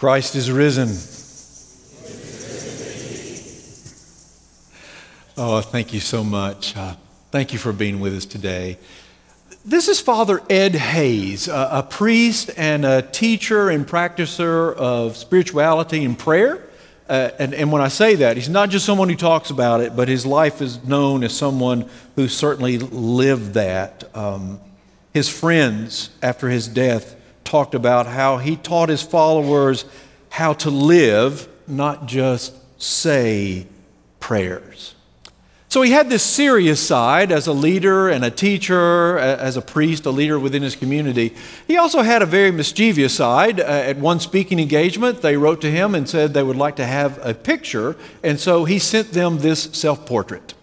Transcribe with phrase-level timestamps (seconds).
[0.00, 0.88] Christ is risen.
[5.36, 6.74] Oh, thank you so much.
[6.74, 6.94] Uh,
[7.30, 8.78] thank you for being with us today.
[9.62, 16.02] This is Father Ed Hays, a, a priest and a teacher and practicer of spirituality
[16.02, 16.66] and prayer.
[17.06, 19.94] Uh, and, and when I say that, he's not just someone who talks about it,
[19.94, 21.86] but his life is known as someone
[22.16, 24.04] who certainly lived that.
[24.16, 24.60] Um,
[25.12, 27.19] his friends, after his death,
[27.50, 29.84] talked about how he taught his followers
[30.28, 33.66] how to live, not just say
[34.20, 34.94] prayers.
[35.68, 40.06] So he had this serious side as a leader and a teacher, as a priest,
[40.06, 41.34] a leader within his community.
[41.66, 43.58] He also had a very mischievous side.
[43.58, 46.86] Uh, at one speaking engagement, they wrote to him and said they would like to
[46.86, 50.54] have a picture, and so he sent them this self portrait.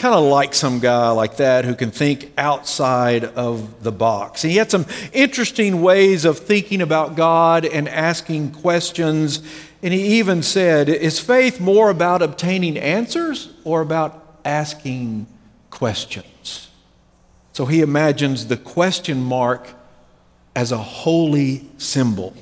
[0.00, 4.42] Kind of like some guy like that who can think outside of the box.
[4.42, 9.42] He had some interesting ways of thinking about God and asking questions
[9.82, 15.26] and he even said, Is faith more about obtaining answers or about asking
[15.70, 16.68] questions?
[17.52, 19.68] So he imagines the question mark
[20.54, 22.34] as a holy symbol.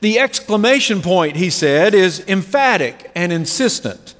[0.00, 4.14] The exclamation point, he said, is emphatic and insistent,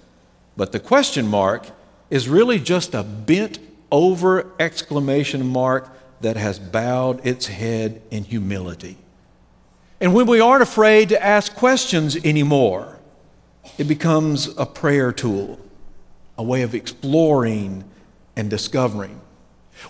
[0.57, 1.69] but the question mark
[2.11, 3.59] is really just a bent
[3.91, 8.99] over exclamation mark that has bowed its head in humility.
[10.01, 12.99] And when we aren't afraid to ask questions anymore,
[13.79, 15.59] it becomes a prayer tool,
[16.37, 17.85] a way of exploring
[18.37, 19.21] and discovering.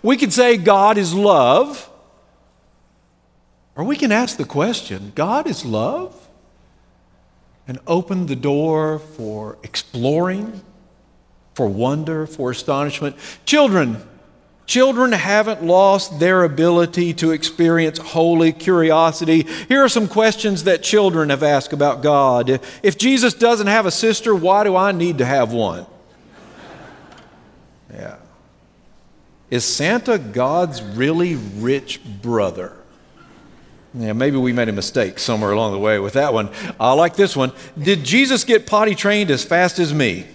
[0.03, 1.91] We can say God is love,
[3.77, 6.15] or we can ask the question God is love?
[7.67, 10.63] And open the door for exploring,
[11.59, 13.17] for wonder, for astonishment.
[13.45, 14.01] Children,
[14.65, 19.45] Children haven't lost their ability to experience holy curiosity.
[19.67, 22.61] Here are some questions that children have asked about God.
[22.83, 25.87] If Jesus doesn't have a sister, why do I need to have one?
[27.95, 28.17] Yeah.
[29.49, 32.75] Is Santa God's really rich brother?
[33.95, 36.51] Yeah, maybe we made a mistake somewhere along the way with that one.
[36.79, 37.53] I like this one.
[37.83, 40.27] Did Jesus get potty trained as fast as me?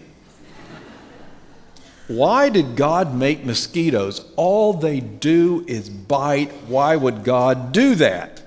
[2.08, 4.25] Why did God make mosquitoes?
[4.36, 6.52] All they do is bite.
[6.68, 8.41] Why would God do that?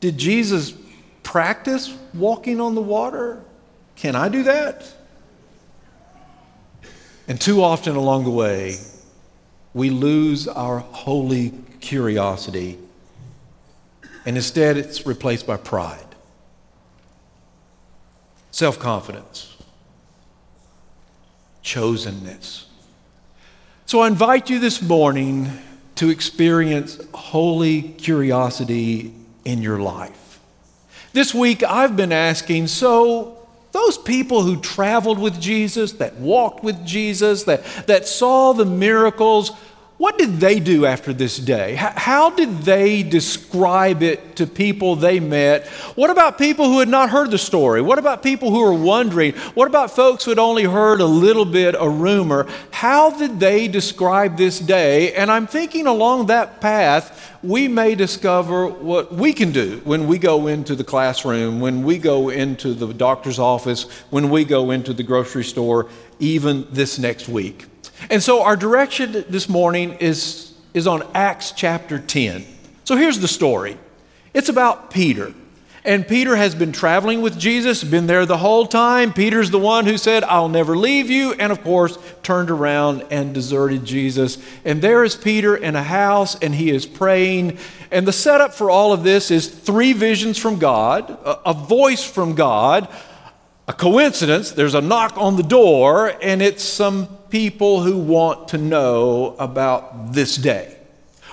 [0.00, 0.72] Did Jesus
[1.22, 3.42] practice walking on the water?
[3.96, 4.90] Can I do that?
[7.28, 8.78] And too often along the way,
[9.74, 12.78] we lose our holy curiosity,
[14.26, 16.16] and instead it's replaced by pride,
[18.50, 19.49] self confidence
[21.62, 22.64] chosenness.
[23.86, 25.50] So I invite you this morning
[25.96, 29.12] to experience holy curiosity
[29.44, 30.40] in your life.
[31.12, 33.36] This week I've been asking so,
[33.72, 39.52] those people who traveled with Jesus, that walked with Jesus, that, that saw the miracles,
[40.00, 41.74] what did they do after this day?
[41.74, 45.66] How did they describe it to people they met?
[45.94, 47.82] What about people who had not heard the story?
[47.82, 49.34] What about people who were wondering?
[49.52, 52.48] What about folks who had only heard a little bit, a rumor?
[52.70, 55.12] How did they describe this day?
[55.12, 60.16] And I'm thinking along that path, we may discover what we can do when we
[60.16, 64.94] go into the classroom, when we go into the doctor's office, when we go into
[64.94, 67.66] the grocery store, even this next week.
[68.08, 72.46] And so our direction this morning is, is on Acts chapter 10.
[72.84, 73.76] So here's the story
[74.32, 75.34] it's about Peter.
[75.82, 79.14] And Peter has been traveling with Jesus, been there the whole time.
[79.14, 83.32] Peter's the one who said, I'll never leave you, and of course, turned around and
[83.32, 84.36] deserted Jesus.
[84.66, 87.56] And there is Peter in a house, and he is praying.
[87.90, 92.04] And the setup for all of this is three visions from God, a, a voice
[92.04, 92.86] from God,
[93.66, 98.58] a coincidence, there's a knock on the door, and it's some people who want to
[98.58, 100.76] know about this day,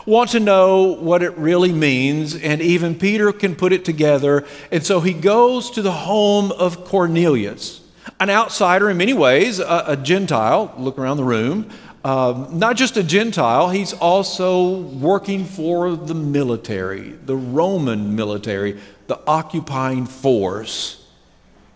[0.05, 4.45] want to know what it really means, and even Peter can put it together.
[4.71, 7.81] And so he goes to the home of Cornelius,
[8.19, 10.73] an outsider in many ways, a, a Gentile.
[10.77, 11.69] Look around the room.
[12.05, 19.19] Um, not just a Gentile, he's also working for the military, the Roman military, the
[19.27, 21.05] occupying force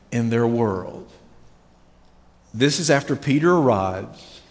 [0.10, 1.11] in their world.
[2.54, 4.42] This is after Peter arrives,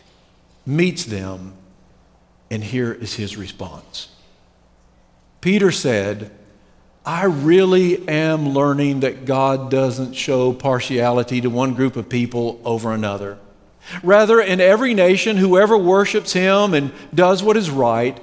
[0.65, 1.55] meets them,
[2.51, 4.09] and here is his response.
[5.41, 6.31] Peter said,
[7.05, 12.93] I really am learning that God doesn't show partiality to one group of people over
[12.93, 13.39] another.
[14.03, 18.21] Rather, in every nation, whoever worships him and does what is right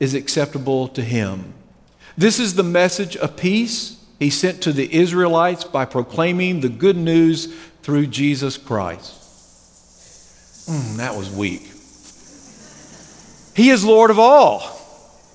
[0.00, 1.54] is acceptable to him.
[2.18, 6.96] This is the message of peace he sent to the Israelites by proclaiming the good
[6.96, 7.54] news
[7.86, 9.14] through Jesus Christ.
[10.68, 11.62] Mm, that was weak.
[13.54, 14.76] He is Lord of all.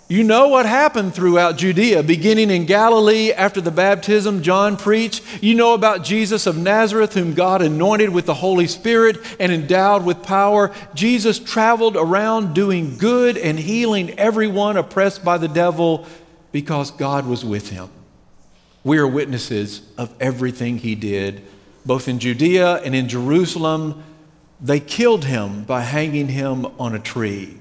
[0.10, 5.24] You know what happened throughout Judea, beginning in Galilee after the baptism John preached.
[5.42, 10.04] You know about Jesus of Nazareth, whom God anointed with the Holy Spirit and endowed
[10.04, 10.76] with power.
[10.94, 16.06] Jesus traveled around doing good and healing everyone oppressed by the devil
[16.52, 17.88] because God was with him.
[18.84, 21.44] We are witnesses of everything he did,
[21.86, 24.04] both in Judea and in Jerusalem.
[24.60, 27.58] They killed him by hanging him on a tree.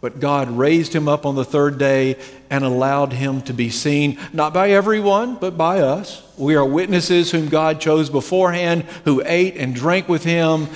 [0.00, 2.18] But God raised him up on the third day
[2.50, 6.22] and allowed him to be seen, not by everyone, but by us.
[6.36, 10.68] We are witnesses whom God chose beforehand, who ate and drank with him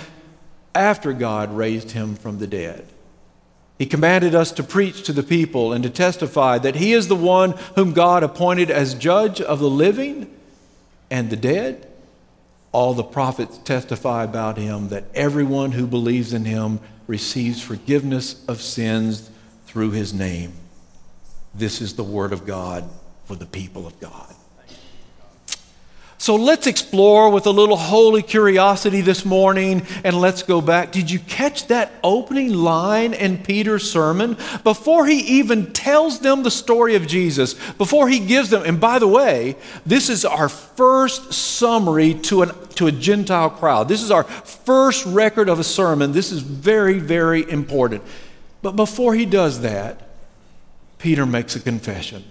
[0.74, 2.86] after God raised him from the dead.
[3.78, 7.14] He commanded us to preach to the people and to testify that He is the
[7.14, 10.28] one whom God appointed as judge of the living
[11.10, 11.87] and the dead.
[12.72, 18.60] All the prophets testify about Him that everyone who believes in Him receives forgiveness of
[18.60, 19.30] sins
[19.66, 20.52] through His name.
[21.54, 22.88] This is the Word of God
[23.24, 24.34] for the people of God.
[26.28, 30.92] So let's explore with a little holy curiosity this morning and let's go back.
[30.92, 34.36] Did you catch that opening line in Peter's sermon?
[34.62, 38.98] Before he even tells them the story of Jesus, before he gives them, and by
[38.98, 43.88] the way, this is our first summary to, an, to a Gentile crowd.
[43.88, 46.12] This is our first record of a sermon.
[46.12, 48.02] This is very, very important.
[48.60, 50.10] But before he does that,
[50.98, 52.22] Peter makes a confession.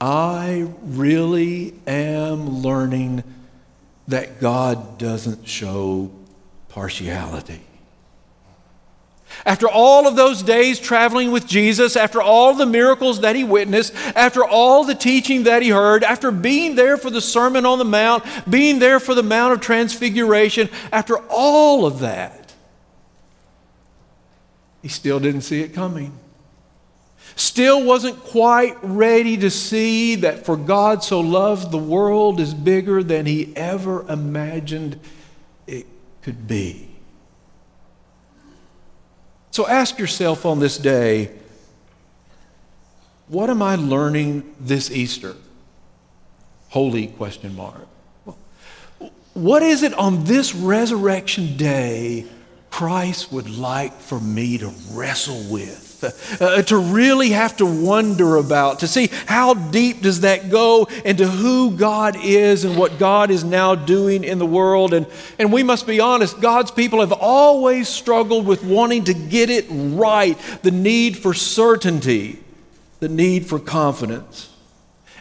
[0.00, 3.24] I really am learning
[4.08, 6.10] that God doesn't show
[6.68, 7.60] partiality.
[9.46, 13.94] After all of those days traveling with Jesus, after all the miracles that he witnessed,
[14.14, 17.84] after all the teaching that he heard, after being there for the Sermon on the
[17.84, 22.54] Mount, being there for the Mount of Transfiguration, after all of that,
[24.82, 26.12] he still didn't see it coming
[27.36, 33.02] still wasn't quite ready to see that for God so loved the world is bigger
[33.02, 34.98] than he ever imagined
[35.66, 35.86] it
[36.22, 36.88] could be.
[39.50, 41.30] So ask yourself on this day
[43.28, 45.34] what am I learning this Easter?
[46.68, 47.86] Holy question mark.
[49.32, 52.26] What is it on this resurrection day
[52.70, 55.93] Christ would like for me to wrestle with?
[56.02, 61.26] Uh, to really have to wonder about, to see how deep does that go into
[61.26, 64.94] who God is and what God is now doing in the world.
[64.94, 65.06] And,
[65.38, 69.66] and we must be honest, God's people have always struggled with wanting to get it
[69.68, 72.38] right, the need for certainty,
[73.00, 74.53] the need for confidence.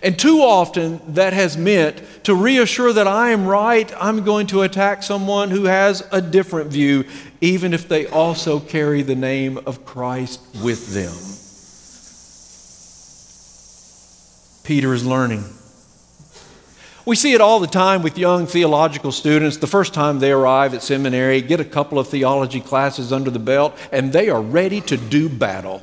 [0.04, 4.64] And too often that has meant to reassure that I am right, I'm going to
[4.64, 7.06] attack someone who has a different view,
[7.40, 11.14] even if they also carry the name of Christ with them.
[14.66, 15.46] Peter is learning.
[17.06, 19.58] We see it all the time with young theological students.
[19.58, 23.40] The first time they arrive at seminary, get a couple of theology classes under the
[23.40, 25.82] belt, and they are ready to do battle.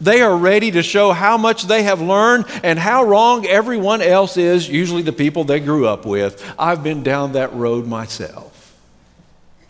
[0.00, 4.36] They are ready to show how much they have learned and how wrong everyone else
[4.36, 6.42] is, usually the people they grew up with.
[6.58, 8.74] I've been down that road myself.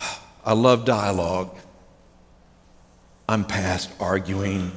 [0.45, 1.57] I love dialogue.
[3.29, 4.73] I'm past arguing.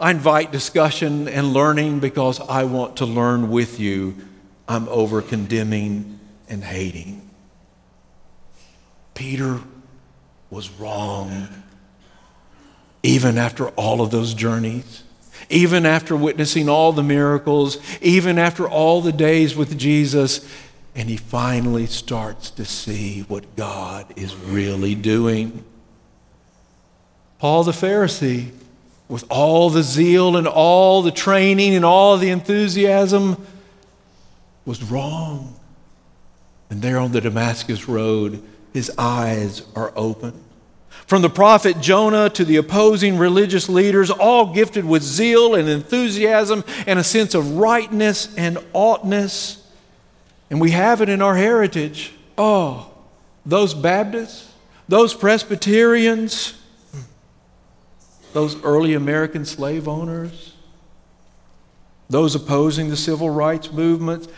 [0.00, 4.16] I invite discussion and learning because I want to learn with you.
[4.68, 7.28] I'm over condemning and hating.
[9.14, 9.60] Peter
[10.50, 11.48] was wrong
[13.02, 15.02] even after all of those journeys,
[15.50, 20.46] even after witnessing all the miracles, even after all the days with Jesus,
[20.94, 25.64] and he finally starts to see what God is really doing.
[27.38, 28.50] Paul the Pharisee,
[29.08, 33.46] with all the zeal and all the training and all the enthusiasm,
[34.66, 35.58] was wrong.
[36.68, 38.42] And there on the Damascus Road,
[38.74, 40.42] his eyes are opened.
[41.06, 46.64] From the prophet Jonah to the opposing religious leaders, all gifted with zeal and enthusiasm
[46.86, 49.66] and a sense of rightness and oughtness.
[50.50, 52.12] And we have it in our heritage.
[52.36, 52.90] Oh,
[53.46, 54.52] those Baptists,
[54.88, 56.54] those Presbyterians,
[58.32, 60.54] those early American slave owners,
[62.10, 64.28] those opposing the civil rights movement.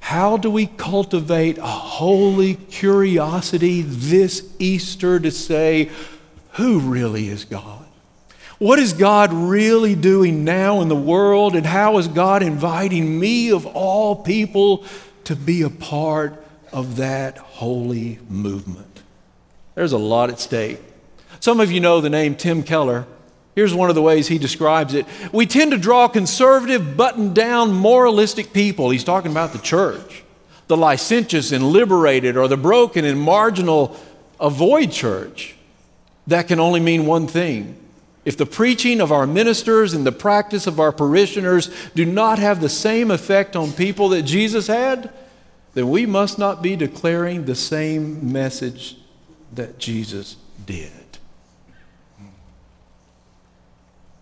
[0.00, 5.90] How do we cultivate a holy curiosity this Easter to say,
[6.52, 7.84] who really is God?
[8.58, 13.50] What is God really doing now in the world, and how is God inviting me,
[13.50, 14.84] of all people,
[15.24, 19.02] to be a part of that holy movement?
[19.74, 20.80] There's a lot at stake.
[21.38, 23.06] Some of you know the name Tim Keller.
[23.58, 25.04] Here's one of the ways he describes it.
[25.32, 28.90] We tend to draw conservative, buttoned down, moralistic people.
[28.90, 30.22] He's talking about the church.
[30.68, 33.96] The licentious and liberated, or the broken and marginal
[34.38, 35.56] avoid church.
[36.28, 37.76] That can only mean one thing
[38.24, 42.60] if the preaching of our ministers and the practice of our parishioners do not have
[42.60, 45.12] the same effect on people that Jesus had,
[45.74, 48.98] then we must not be declaring the same message
[49.52, 50.92] that Jesus did.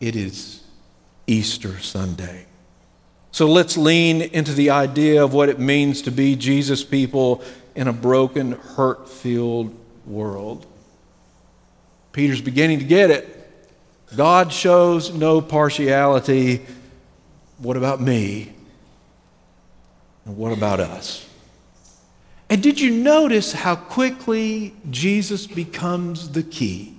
[0.01, 0.63] It is
[1.27, 2.47] Easter Sunday.
[3.31, 7.43] So let's lean into the idea of what it means to be Jesus' people
[7.75, 10.67] in a broken, hurt filled world.
[12.13, 13.33] Peter's beginning to get it.
[14.17, 16.65] God shows no partiality.
[17.59, 18.55] What about me?
[20.25, 21.29] And what about us?
[22.49, 26.96] And did you notice how quickly Jesus becomes the key?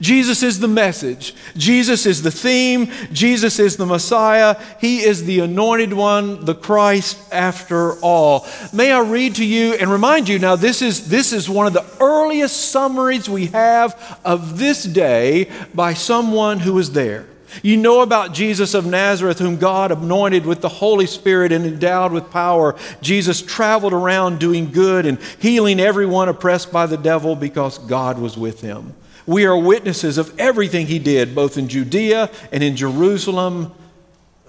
[0.00, 1.34] Jesus is the message.
[1.56, 2.90] Jesus is the theme.
[3.12, 4.56] Jesus is the Messiah.
[4.80, 8.46] He is the anointed one, the Christ after all.
[8.72, 11.74] May I read to you and remind you now, this is, this is one of
[11.74, 17.26] the earliest summaries we have of this day by someone who was there.
[17.62, 22.12] You know about Jesus of Nazareth, whom God anointed with the Holy Spirit and endowed
[22.12, 22.76] with power.
[23.02, 28.38] Jesus traveled around doing good and healing everyone oppressed by the devil because God was
[28.38, 28.94] with him.
[29.30, 33.70] We are witnesses of everything he did, both in Judea and in Jerusalem.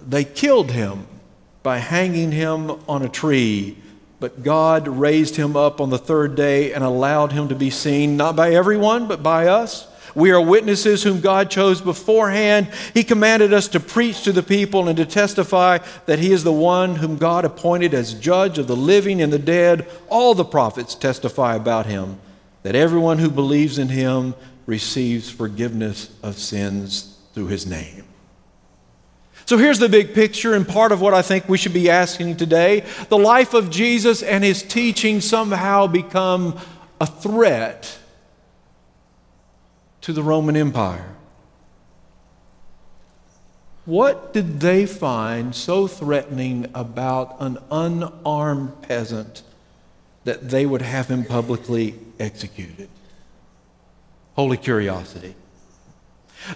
[0.01, 1.05] They killed him
[1.61, 3.77] by hanging him on a tree,
[4.19, 8.17] but God raised him up on the third day and allowed him to be seen,
[8.17, 9.88] not by everyone, but by us.
[10.15, 12.67] We are witnesses whom God chose beforehand.
[12.95, 16.51] He commanded us to preach to the people and to testify that He is the
[16.51, 19.88] one whom God appointed as judge of the living and the dead.
[20.09, 22.19] All the prophets testify about Him,
[22.63, 24.33] that everyone who believes in Him
[24.65, 28.03] receives forgiveness of sins through his name.
[29.46, 32.38] So here's the big picture, and part of what I think we should be asking
[32.38, 32.86] today.
[33.10, 36.58] The life of Jesus and his teaching somehow become
[37.01, 37.98] a threat
[40.01, 41.15] to the Roman Empire.
[43.86, 49.41] What did they find so threatening about an unarmed peasant
[50.24, 52.89] that they would have him publicly executed?
[54.35, 55.35] Holy curiosity.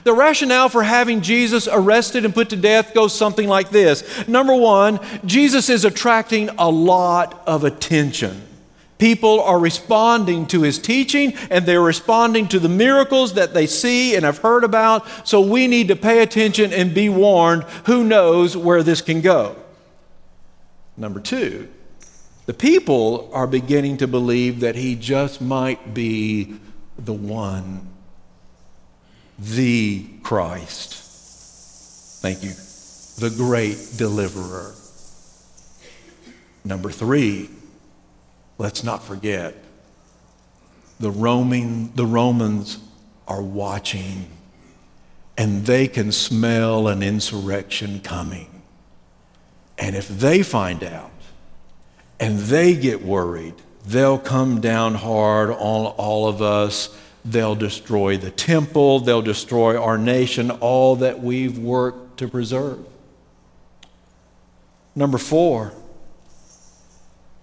[0.03, 4.27] The rationale for having Jesus arrested and put to death goes something like this.
[4.27, 8.41] Number one, Jesus is attracting a lot of attention.
[8.97, 14.15] People are responding to his teaching and they're responding to the miracles that they see
[14.15, 15.27] and have heard about.
[15.27, 17.63] So we need to pay attention and be warned.
[17.85, 19.57] Who knows where this can go?
[20.97, 21.67] Number two,
[22.45, 26.55] the people are beginning to believe that he just might be
[26.97, 27.87] the one,
[29.37, 32.21] the Christ.
[32.21, 32.51] Thank you.
[33.19, 34.73] The great deliverer.
[36.63, 37.49] Number three,
[38.57, 39.55] let's not forget
[40.99, 42.79] the Roman, the Romans
[43.27, 44.27] are watching
[45.37, 48.61] and they can smell an insurrection coming.
[49.77, 51.11] And if they find out
[52.19, 53.55] and they get worried,
[53.87, 56.95] they'll come down hard on all of us.
[57.23, 62.85] They'll destroy the temple, they'll destroy our nation, all that we've worked to preserve.
[64.95, 65.73] Number four,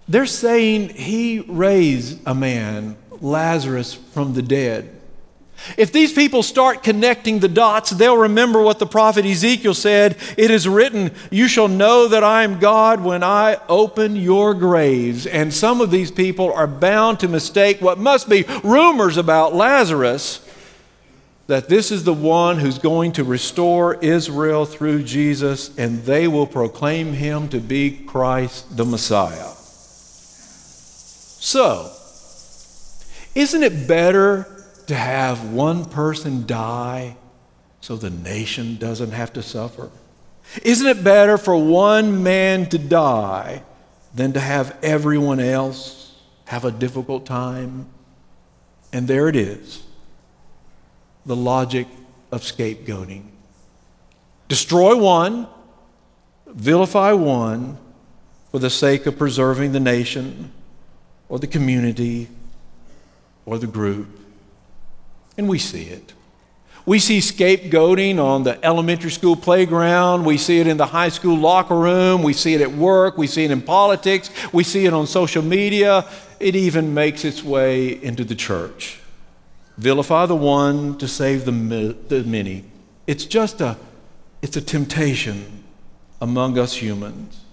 [0.07, 5.01] they're saying he raised a man, Lazarus, from the dead.
[5.77, 10.17] If these people start connecting the dots, they'll remember what the prophet Ezekiel said.
[10.37, 15.25] It is written, You shall know that I am God when I open your graves.
[15.25, 20.47] And some of these people are bound to mistake what must be rumors about Lazarus
[21.47, 26.47] that this is the one who's going to restore Israel through Jesus, and they will
[26.47, 29.51] proclaim him to be Christ the Messiah.
[31.39, 31.91] So,
[33.35, 34.52] isn't it better
[34.87, 37.17] to have one person die
[37.81, 39.91] so the nation doesn't have to suffer?
[40.63, 43.63] Isn't it better for one man to die
[44.13, 47.87] than to have everyone else have a difficult time?
[48.91, 49.83] And there it is
[51.25, 51.87] the logic
[52.31, 53.23] of scapegoating.
[54.47, 55.47] Destroy one,
[56.47, 57.77] vilify one
[58.51, 60.51] for the sake of preserving the nation
[61.29, 62.27] or the community
[63.45, 64.07] or the group.
[65.37, 66.13] And we see it.
[66.85, 70.25] We see scapegoating on the elementary school playground.
[70.25, 72.23] We see it in the high school locker room.
[72.23, 73.17] We see it at work.
[73.17, 74.29] We see it in politics.
[74.51, 76.05] We see it on social media.
[76.41, 78.99] It even makes its way into the church.
[79.77, 81.51] Vilify the one to save the,
[82.09, 82.65] the many.
[83.07, 83.77] It's just a,
[84.41, 85.63] it's a temptation
[86.21, 87.45] among us humans.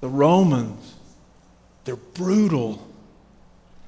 [0.00, 0.94] The Romans,
[1.84, 2.86] they're brutal.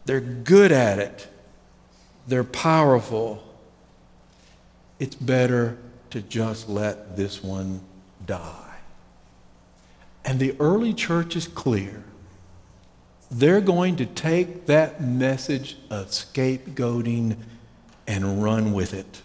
[0.04, 1.26] They're good at it.
[2.30, 3.42] They're powerful
[5.00, 5.78] it's better
[6.10, 7.80] to just let this one
[8.24, 8.76] die.
[10.24, 12.04] And the early church is clear.
[13.30, 17.36] They're going to take that message of scapegoating
[18.06, 19.22] and run with it.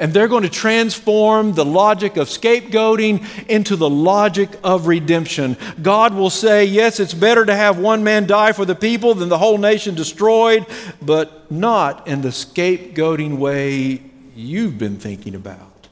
[0.00, 5.58] And they're going to transform the logic of scapegoating into the logic of redemption.
[5.82, 9.28] God will say, yes, it's better to have one man die for the people than
[9.28, 10.66] the whole nation destroyed,
[11.02, 14.02] but not in the scapegoating way
[14.34, 15.88] you've been thinking about.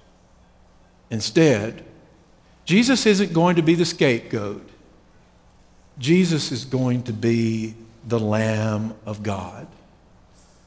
[1.10, 1.84] Instead,
[2.64, 4.66] Jesus isn't going to be the scapegoat.
[5.98, 7.74] Jesus is going to be
[8.06, 9.66] the Lamb of God.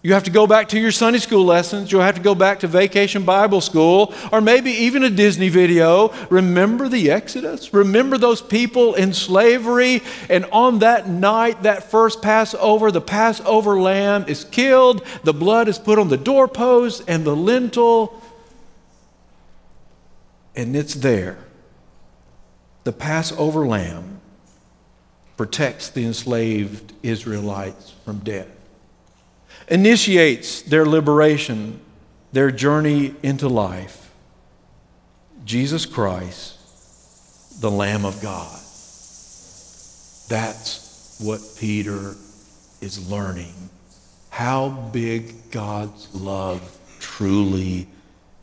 [0.03, 1.91] You have to go back to your Sunday school lessons.
[1.91, 6.11] You'll have to go back to vacation Bible school or maybe even a Disney video.
[6.31, 7.71] Remember the Exodus.
[7.71, 10.01] Remember those people in slavery.
[10.27, 15.05] And on that night, that first Passover, the Passover lamb is killed.
[15.23, 18.19] The blood is put on the doorpost and the lintel.
[20.55, 21.37] And it's there.
[22.85, 24.19] The Passover lamb
[25.37, 28.47] protects the enslaved Israelites from death
[29.71, 31.79] initiates their liberation,
[32.33, 34.11] their journey into life.
[35.45, 38.59] Jesus Christ, the Lamb of God.
[40.29, 42.15] That's what Peter
[42.81, 43.53] is learning.
[44.29, 47.87] How big God's love truly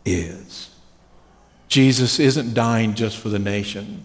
[0.05, 0.71] is.
[1.69, 4.05] Jesus isn't dying just for the nation,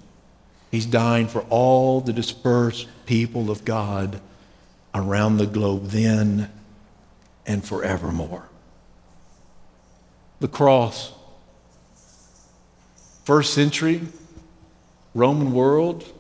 [0.72, 4.20] He's dying for all the dispersed people of God
[4.94, 6.50] around the globe then
[7.46, 8.48] and forevermore.
[10.40, 11.14] The cross,
[13.24, 14.02] first century
[15.16, 16.12] Roman world,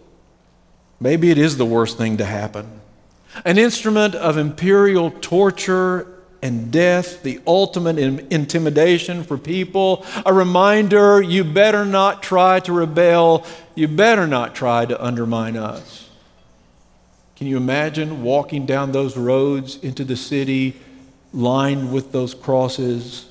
[0.99, 2.81] maybe it is the worst thing to happen.
[3.43, 6.07] An instrument of imperial torture
[6.43, 13.45] and death, the ultimate intimidation for people, a reminder you better not try to rebel,
[13.75, 16.09] you better not try to undermine us.
[17.35, 20.79] Can you imagine walking down those roads into the city
[21.33, 23.27] lined with those crosses,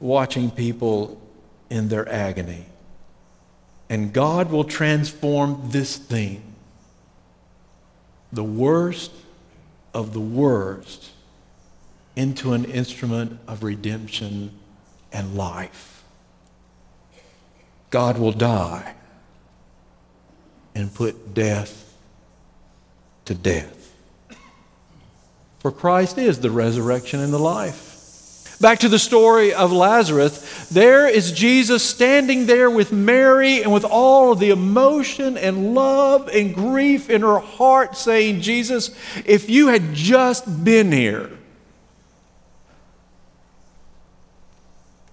[0.00, 1.20] watching people
[1.70, 2.66] in their agony.
[3.88, 6.42] And God will transform this thing,
[8.32, 9.12] the worst
[9.92, 11.10] of the worst,
[12.16, 14.52] into an instrument of redemption
[15.12, 16.02] and life.
[17.90, 18.94] God will die
[20.74, 21.94] and put death
[23.24, 23.83] to death.
[25.64, 28.58] For Christ is the resurrection and the life.
[28.60, 33.82] Back to the story of Lazarus, there is Jesus standing there with Mary and with
[33.82, 38.90] all of the emotion and love and grief in her heart, saying, Jesus,
[39.24, 41.30] if you had just been here,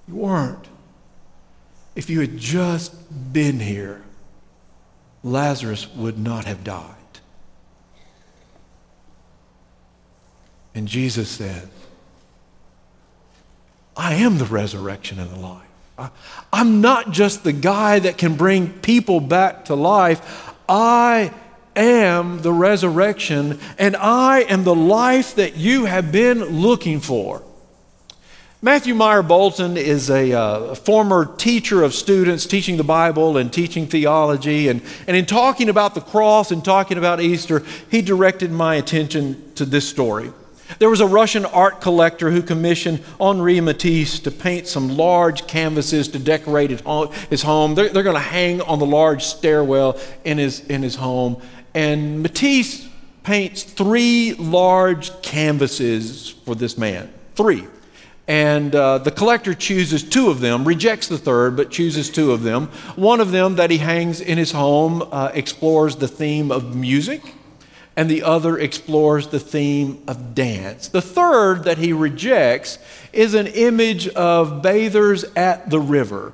[0.06, 0.68] you weren't.
[1.96, 2.94] If you had just
[3.32, 4.04] been here,
[5.24, 7.01] Lazarus would not have died.
[10.74, 11.70] And Jesus said,
[13.96, 15.68] I am the resurrection and the life.
[16.52, 20.54] I'm not just the guy that can bring people back to life.
[20.68, 21.32] I
[21.76, 27.44] am the resurrection and I am the life that you have been looking for.
[28.64, 33.88] Matthew Myer Boulton is a, uh, former teacher of students teaching the Bible and teaching
[33.88, 34.68] theology.
[34.68, 39.52] And, and in talking about the cross and talking about Easter, he directed my attention
[39.56, 40.32] to this story.
[40.80, 46.08] There was a Russian art collector who commissioned Henri Matisse to paint some large canvases
[46.10, 47.76] to decorate his home.
[47.76, 51.42] They're, they're going to hang on the large stairwell in his, in his home.
[51.74, 52.90] And Matisse
[53.24, 57.14] paints three large canvases for this man.
[57.36, 57.68] Three.
[58.28, 62.44] And uh, the collector chooses two of them, rejects the third, but chooses two of
[62.44, 62.68] them.
[62.96, 67.22] One of them that he hangs in his home uh, explores the theme of music
[67.96, 70.88] and the other explores the theme of dance.
[70.88, 72.80] The third that he rejects
[73.12, 76.34] is an image of bathers at the river.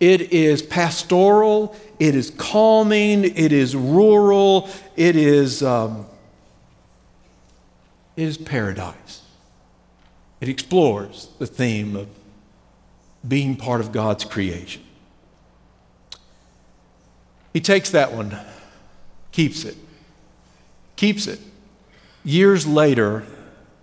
[0.00, 6.06] It is pastoral, it is calming, it is rural, it is, um,
[8.14, 9.22] it is paradise.
[10.40, 12.08] It explores the theme of
[13.26, 14.82] being part of God's creation.
[17.52, 18.38] He takes that one,
[19.32, 19.76] keeps it,
[20.98, 21.38] keeps it.
[22.24, 23.24] Years later,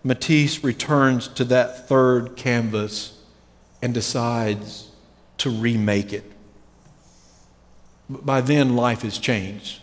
[0.04, 3.18] Matisse returns to that third canvas
[3.82, 4.90] and decides
[5.38, 6.32] to remake it.
[8.10, 9.80] By then, life has changed.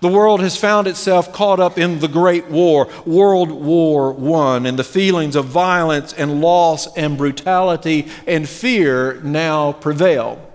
[0.00, 4.78] The world has found itself caught up in the Great War, World War I, and
[4.78, 10.47] the feelings of violence and loss and brutality and fear now prevail.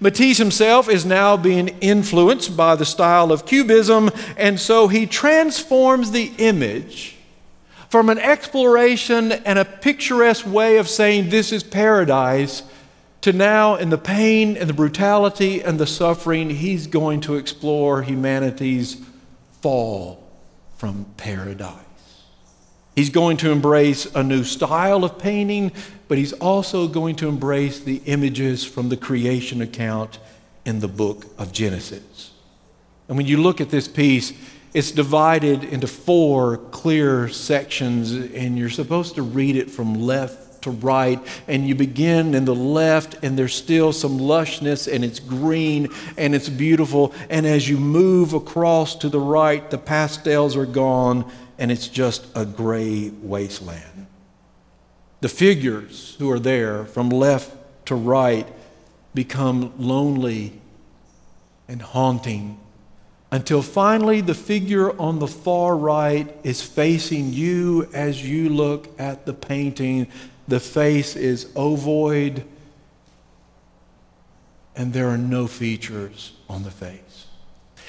[0.00, 6.10] Matisse himself is now being influenced by the style of Cubism, and so he transforms
[6.10, 7.16] the image
[7.88, 12.62] from an exploration and a picturesque way of saying this is paradise
[13.22, 18.02] to now, in the pain and the brutality and the suffering, he's going to explore
[18.02, 18.96] humanity's
[19.60, 20.28] fall
[20.76, 21.81] from paradise.
[22.94, 25.72] He's going to embrace a new style of painting,
[26.08, 30.18] but he's also going to embrace the images from the creation account
[30.64, 32.32] in the book of Genesis.
[33.08, 34.32] And when you look at this piece,
[34.74, 40.70] it's divided into four clear sections, and you're supposed to read it from left to
[40.70, 41.20] right.
[41.48, 46.34] And you begin in the left, and there's still some lushness, and it's green and
[46.34, 47.12] it's beautiful.
[47.28, 52.26] And as you move across to the right, the pastels are gone, and it's just
[52.34, 54.06] a gray wasteland.
[55.20, 57.54] The figures who are there from left
[57.86, 58.46] to right
[59.14, 60.60] become lonely
[61.68, 62.58] and haunting
[63.32, 69.24] until finally the figure on the far right is facing you as you look at
[69.24, 70.06] the painting.
[70.46, 72.44] The face is ovoid,
[74.76, 77.26] and there are no features on the face.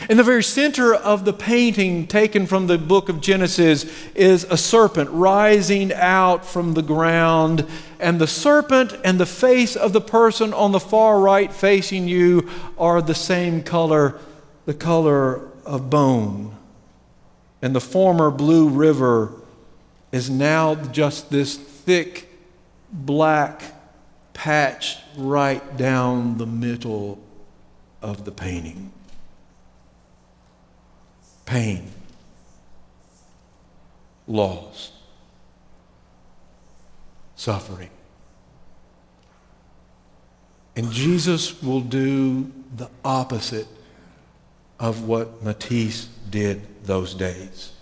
[0.09, 4.57] In the very center of the painting taken from the book of Genesis is a
[4.57, 7.65] serpent rising out from the ground,
[7.99, 12.49] and the serpent and the face of the person on the far right facing you
[12.77, 14.19] are the same color
[14.65, 16.55] the color of bone.
[17.61, 19.33] And the former blue river
[20.11, 22.29] is now just this thick
[22.91, 23.63] black
[24.33, 27.21] patch right down the middle
[28.01, 28.91] of the painting.
[31.45, 31.91] Pain,
[34.27, 34.91] loss,
[37.35, 37.89] suffering.
[40.75, 43.67] And Jesus will do the opposite
[44.79, 47.73] of what Matisse did those days.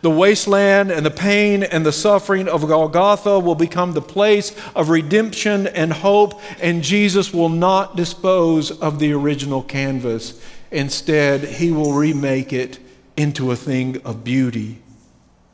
[0.00, 4.88] The wasteland and the pain and the suffering of Golgotha will become the place of
[4.88, 10.40] redemption and hope, and Jesus will not dispose of the original canvas.
[10.72, 12.78] Instead, he will remake it
[13.14, 14.78] into a thing of beauty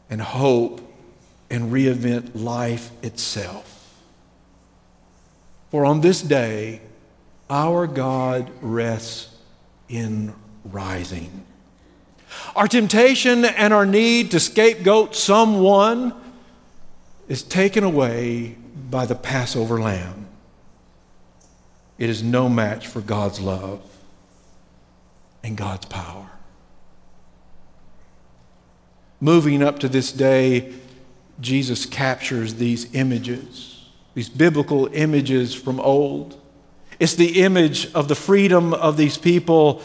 [0.09, 0.81] and hope
[1.51, 4.01] and reinvent life itself.
[5.71, 6.81] For on this day,
[7.51, 9.35] our God rests
[9.89, 11.45] in rising.
[12.55, 16.15] Our temptation and our need to scapegoat someone
[17.27, 18.57] is taken away
[18.89, 20.29] by the Passover lamb.
[21.99, 23.88] It is no match for God's love
[25.49, 26.31] and God's power.
[29.21, 30.73] Moving up to this day,
[31.41, 36.41] Jesus captures these images, these biblical images from old.
[37.01, 39.83] It's the image of the freedom of these people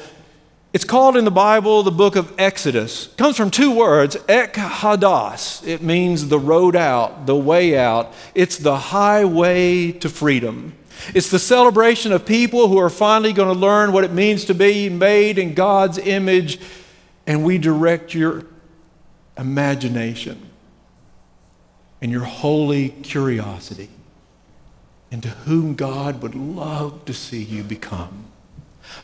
[0.74, 3.06] it's called in the Bible the book of Exodus.
[3.06, 5.66] It comes from two words, ek hadas.
[5.68, 8.12] It means the road out, the way out.
[8.34, 10.74] It's the highway to freedom.
[11.14, 14.54] It's the celebration of people who are finally going to learn what it means to
[14.54, 16.60] be made in God's image,
[17.28, 18.46] and we direct your
[19.38, 20.50] imagination
[22.02, 23.90] and your holy curiosity
[25.12, 28.28] into whom God would love to see you become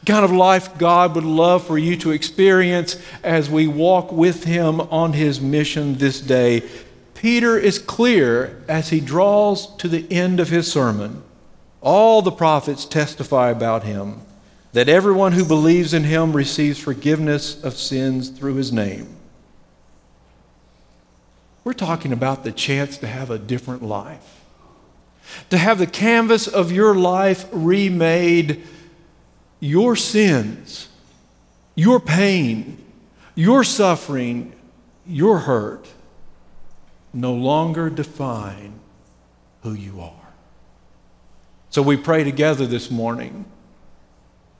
[0.06, 4.82] kind of life God would love for you to experience as we walk with Him
[4.82, 6.63] on His mission this day.
[7.19, 11.21] Peter is clear as he draws to the end of his sermon.
[11.82, 14.22] All the prophets testify about him
[14.74, 19.15] that everyone who believes in him receives forgiveness of sins through his name.
[21.63, 24.42] We're talking about the chance to have a different life,
[25.50, 28.63] to have the canvas of your life remade
[29.60, 30.89] your sins,
[31.76, 32.84] your pain,
[33.36, 34.54] your suffering,
[35.06, 35.88] your hurt
[37.13, 38.80] no longer define
[39.63, 40.18] who you are.
[41.69, 43.45] So we pray together this morning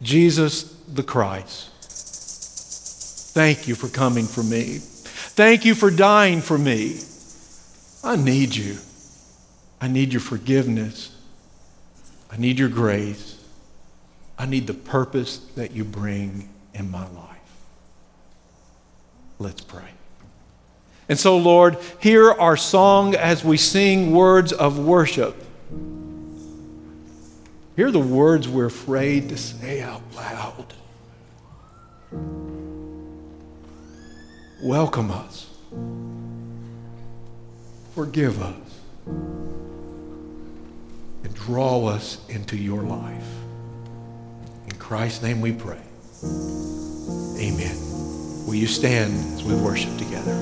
[0.02, 1.72] Jesus the Christ,
[3.34, 4.78] thank you for coming for me.
[4.80, 7.00] Thank you for dying for me.
[8.04, 8.78] I need you.
[9.82, 11.15] I need your forgiveness.
[12.32, 13.43] I need your grace.
[14.38, 17.38] I need the purpose that you bring in my life.
[19.38, 19.91] Let's pray.
[21.10, 25.43] And so, Lord, hear our song as we sing words of worship.
[27.80, 30.74] Hear the words we're afraid to say out loud.
[34.62, 35.50] Welcome us.
[37.96, 38.82] Forgive us.
[41.24, 43.24] And draw us into your life.
[44.68, 45.80] In Christ's name we pray.
[47.39, 47.78] Amen.
[48.46, 50.36] Will you stand as we worship together?